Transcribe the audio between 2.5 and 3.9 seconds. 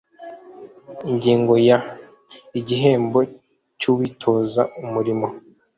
igihembo cy